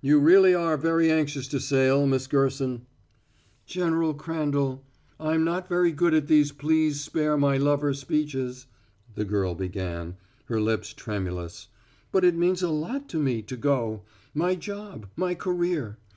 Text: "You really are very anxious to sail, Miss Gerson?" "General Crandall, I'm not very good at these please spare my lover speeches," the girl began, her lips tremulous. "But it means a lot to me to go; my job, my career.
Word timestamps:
"You 0.00 0.18
really 0.18 0.52
are 0.52 0.76
very 0.76 1.12
anxious 1.12 1.46
to 1.46 1.60
sail, 1.60 2.04
Miss 2.04 2.26
Gerson?" 2.26 2.86
"General 3.66 4.14
Crandall, 4.14 4.82
I'm 5.20 5.44
not 5.44 5.68
very 5.68 5.92
good 5.92 6.12
at 6.12 6.26
these 6.26 6.50
please 6.50 7.00
spare 7.00 7.36
my 7.36 7.56
lover 7.56 7.94
speeches," 7.94 8.66
the 9.14 9.24
girl 9.24 9.54
began, 9.54 10.16
her 10.46 10.60
lips 10.60 10.92
tremulous. 10.92 11.68
"But 12.10 12.24
it 12.24 12.34
means 12.34 12.62
a 12.64 12.68
lot 12.68 13.08
to 13.10 13.18
me 13.20 13.42
to 13.42 13.56
go; 13.56 14.02
my 14.34 14.56
job, 14.56 15.06
my 15.14 15.36
career. 15.36 15.98